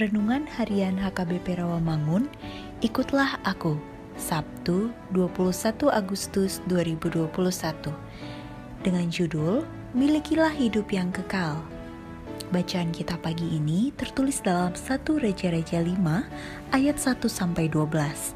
Renungan 0.00 0.48
Harian 0.56 0.96
HKBP 0.96 1.60
Rawamangun, 1.60 2.24
ikutlah 2.80 3.36
aku, 3.44 3.76
Sabtu 4.16 4.88
21 5.12 5.92
Agustus 5.92 6.64
2021. 6.72 7.28
Dengan 8.80 9.12
judul, 9.12 9.60
Milikilah 9.92 10.56
Hidup 10.56 10.88
yang 10.88 11.12
Kekal. 11.12 11.60
Bacaan 12.48 12.96
kita 12.96 13.20
pagi 13.20 13.44
ini 13.52 13.92
tertulis 13.92 14.40
dalam 14.40 14.72
1 14.72 15.04
Raja-Raja 15.04 15.84
5 15.84 16.72
ayat 16.72 16.96
1 16.96 17.28
sampai 17.28 17.68
12. 17.68 18.32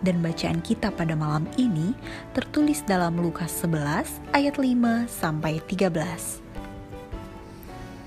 Dan 0.00 0.24
bacaan 0.24 0.64
kita 0.64 0.88
pada 0.96 1.12
malam 1.12 1.44
ini 1.60 1.92
tertulis 2.32 2.80
dalam 2.88 3.20
Lukas 3.20 3.52
11 3.60 4.32
ayat 4.32 4.56
5 4.56 5.12
sampai 5.12 5.60
13 5.68 6.41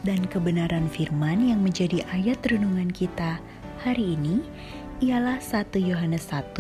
dan 0.06 0.30
kebenaran 0.30 0.86
firman 0.86 1.50
yang 1.50 1.66
menjadi 1.66 2.06
ayat 2.14 2.38
renungan 2.46 2.94
kita 2.94 3.42
hari 3.82 4.14
ini 4.14 4.46
ialah 5.02 5.42
1 5.42 5.74
Yohanes 5.82 6.30
1 6.30 6.56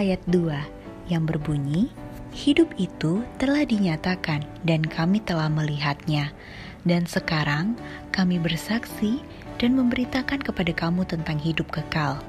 ayat 0.00 0.18
2 0.26 1.12
yang 1.12 1.28
berbunyi 1.28 1.92
Hidup 2.30 2.70
itu 2.78 3.26
telah 3.42 3.66
dinyatakan 3.66 4.46
dan 4.62 4.86
kami 4.86 5.18
telah 5.18 5.50
melihatnya 5.50 6.30
dan 6.86 7.02
sekarang 7.02 7.74
kami 8.14 8.38
bersaksi 8.38 9.18
dan 9.58 9.74
memberitakan 9.74 10.38
kepada 10.38 10.70
kamu 10.70 11.02
tentang 11.10 11.36
hidup 11.42 11.68
kekal 11.74 12.22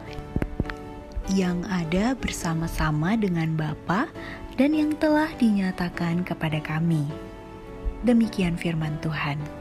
yang 1.30 1.62
ada 1.70 2.18
bersama-sama 2.18 3.14
dengan 3.14 3.54
Bapa 3.54 4.10
dan 4.58 4.74
yang 4.74 4.98
telah 4.98 5.30
dinyatakan 5.38 6.28
kepada 6.28 6.60
kami. 6.60 7.08
Demikian 8.02 8.58
firman 8.58 8.98
Tuhan. 9.06 9.61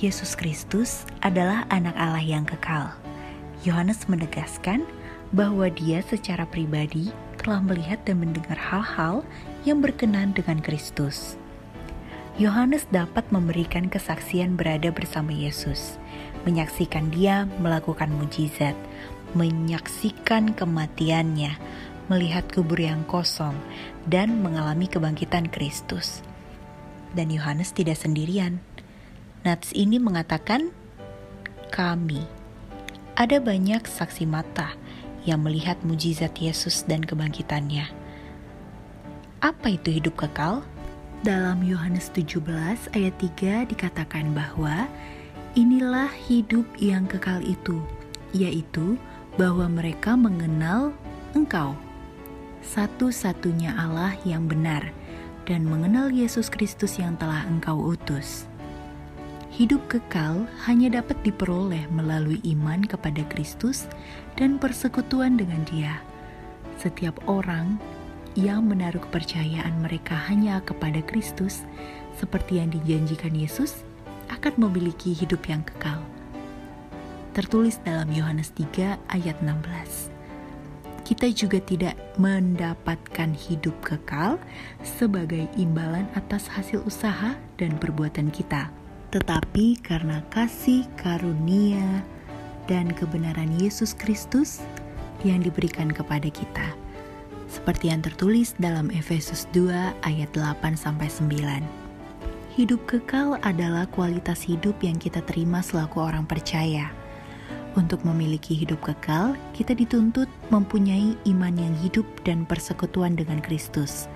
Yesus 0.00 0.32
Kristus 0.32 1.04
adalah 1.20 1.68
anak 1.68 1.92
Allah 2.00 2.24
yang 2.24 2.48
kekal. 2.48 2.96
Yohanes 3.60 4.08
menegaskan 4.08 4.88
bahwa 5.36 5.68
dia 5.68 6.00
secara 6.00 6.48
pribadi 6.48 7.12
telah 7.36 7.60
melihat 7.60 8.00
dan 8.08 8.24
mendengar 8.24 8.56
hal-hal 8.56 9.20
yang 9.68 9.84
berkenan 9.84 10.32
dengan 10.32 10.64
Kristus. 10.64 11.36
Yohanes 12.40 12.88
dapat 12.88 13.28
memberikan 13.28 13.92
kesaksian 13.92 14.56
berada 14.56 14.88
bersama 14.88 15.28
Yesus, 15.28 16.00
menyaksikan 16.48 17.12
dia 17.12 17.44
melakukan 17.60 18.08
mujizat, 18.16 18.72
menyaksikan 19.36 20.56
kematiannya, 20.56 21.52
melihat 22.08 22.48
kubur 22.48 22.80
yang 22.80 23.04
kosong, 23.04 23.52
dan 24.08 24.40
mengalami 24.40 24.88
kebangkitan 24.88 25.52
Kristus. 25.52 26.24
Dan 27.12 27.28
Yohanes 27.28 27.76
tidak 27.76 28.00
sendirian 28.00 28.64
Nats 29.42 29.74
ini 29.74 29.98
mengatakan 29.98 30.70
kami. 31.74 32.22
Ada 33.18 33.42
banyak 33.42 33.82
saksi 33.90 34.22
mata 34.22 34.70
yang 35.26 35.42
melihat 35.42 35.82
mujizat 35.82 36.30
Yesus 36.38 36.86
dan 36.86 37.02
kebangkitannya. 37.02 37.90
Apa 39.42 39.74
itu 39.74 39.90
hidup 39.90 40.14
kekal? 40.14 40.62
Dalam 41.26 41.58
Yohanes 41.66 42.14
17 42.14 42.38
ayat 42.94 43.14
3 43.18 43.66
dikatakan 43.66 44.30
bahwa 44.30 44.86
inilah 45.58 46.10
hidup 46.30 46.62
yang 46.78 47.10
kekal 47.10 47.42
itu, 47.42 47.82
yaitu 48.30 48.94
bahwa 49.34 49.66
mereka 49.66 50.14
mengenal 50.14 50.94
Engkau, 51.34 51.74
satu-satunya 52.62 53.74
Allah 53.74 54.14
yang 54.22 54.46
benar, 54.46 54.94
dan 55.50 55.66
mengenal 55.66 56.14
Yesus 56.14 56.46
Kristus 56.46 57.02
yang 57.02 57.18
telah 57.18 57.42
Engkau 57.50 57.90
utus. 57.90 58.46
Hidup 59.52 59.84
kekal 59.84 60.48
hanya 60.64 61.04
dapat 61.04 61.20
diperoleh 61.28 61.84
melalui 61.92 62.40
iman 62.56 62.80
kepada 62.88 63.20
Kristus 63.28 63.84
dan 64.40 64.56
persekutuan 64.56 65.36
dengan 65.36 65.60
Dia. 65.68 66.00
Setiap 66.80 67.20
orang 67.28 67.76
yang 68.32 68.64
menaruh 68.64 69.04
kepercayaan 69.04 69.84
mereka 69.84 70.16
hanya 70.32 70.64
kepada 70.64 71.04
Kristus, 71.04 71.68
seperti 72.16 72.64
yang 72.64 72.72
dijanjikan 72.72 73.36
Yesus, 73.36 73.84
akan 74.32 74.56
memiliki 74.56 75.12
hidup 75.12 75.44
yang 75.44 75.60
kekal. 75.68 76.00
Tertulis 77.36 77.76
dalam 77.84 78.08
Yohanes 78.08 78.56
3 78.56 78.96
ayat 79.12 79.36
16. 79.44 80.08
Kita 81.04 81.28
juga 81.28 81.60
tidak 81.60 82.00
mendapatkan 82.16 83.36
hidup 83.36 83.76
kekal 83.84 84.40
sebagai 84.80 85.44
imbalan 85.60 86.08
atas 86.16 86.48
hasil 86.48 86.80
usaha 86.88 87.36
dan 87.60 87.76
perbuatan 87.76 88.32
kita 88.32 88.72
tetapi 89.12 89.76
karena 89.84 90.24
kasih 90.32 90.88
karunia 90.96 92.00
dan 92.64 92.88
kebenaran 92.96 93.52
Yesus 93.60 93.92
Kristus 93.92 94.64
yang 95.20 95.44
diberikan 95.44 95.92
kepada 95.92 96.32
kita. 96.32 96.72
Seperti 97.52 97.92
yang 97.92 98.00
tertulis 98.00 98.56
dalam 98.56 98.88
Efesus 98.88 99.44
2 99.52 99.68
ayat 100.08 100.32
8 100.32 100.72
sampai 100.72 101.12
9. 101.12 101.60
Hidup 102.56 102.80
kekal 102.88 103.36
adalah 103.44 103.84
kualitas 103.92 104.40
hidup 104.40 104.80
yang 104.80 104.96
kita 104.96 105.20
terima 105.28 105.60
selaku 105.60 106.00
orang 106.00 106.24
percaya. 106.24 106.88
Untuk 107.76 108.04
memiliki 108.08 108.56
hidup 108.56 108.80
kekal, 108.80 109.36
kita 109.52 109.76
dituntut 109.76 110.28
mempunyai 110.48 111.16
iman 111.28 111.54
yang 111.56 111.72
hidup 111.84 112.04
dan 112.24 112.48
persekutuan 112.48 113.16
dengan 113.16 113.40
Kristus. 113.44 114.08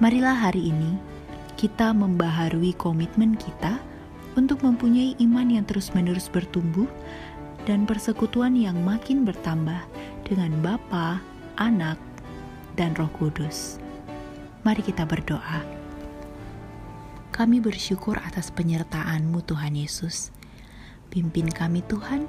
Marilah 0.00 0.36
hari 0.36 0.72
ini 0.72 0.96
kita 1.56 1.96
membaharui 1.96 2.76
komitmen 2.76 3.36
kita 3.40 3.80
untuk 4.36 4.62
mempunyai 4.62 5.16
iman 5.24 5.48
yang 5.48 5.64
terus-menerus 5.64 6.28
bertumbuh 6.28 6.86
dan 7.64 7.88
persekutuan 7.88 8.54
yang 8.54 8.78
makin 8.84 9.26
bertambah 9.26 9.82
dengan 10.22 10.52
Bapa, 10.62 11.18
Anak, 11.58 11.98
dan 12.76 12.94
Roh 12.94 13.10
Kudus. 13.16 13.80
Mari 14.62 14.84
kita 14.84 15.08
berdoa. 15.08 15.64
Kami 17.32 17.60
bersyukur 17.60 18.16
atas 18.22 18.48
penyertaan-Mu 18.52 19.44
Tuhan 19.44 19.76
Yesus. 19.76 20.32
Pimpin 21.12 21.48
kami 21.48 21.84
Tuhan 21.84 22.24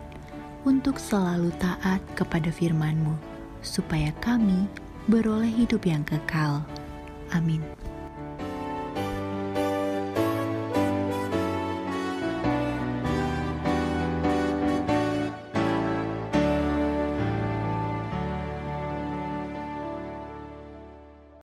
untuk 0.68 1.00
selalu 1.00 1.52
taat 1.60 2.04
kepada 2.16 2.52
firman-Mu, 2.52 3.16
supaya 3.64 4.12
kami 4.20 4.68
beroleh 5.08 5.48
hidup 5.48 5.88
yang 5.88 6.04
kekal. 6.04 6.60
Amin. 7.32 7.64